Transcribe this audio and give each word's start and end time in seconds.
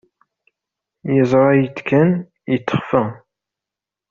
Yeẓra-yi-d 1.13 1.77
kan, 1.87 2.09
yettexfa. 2.51 3.03